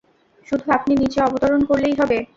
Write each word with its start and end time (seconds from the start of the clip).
শুধু 0.47 0.65
আপনি 0.71 0.93
নিচে 0.95 1.19
অবতরণ 1.21 1.61
করলেই 1.65 1.95
হবে। 1.99 2.17